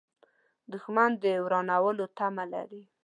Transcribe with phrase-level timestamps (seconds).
[0.71, 2.83] دښمن د ورانولو تمه لري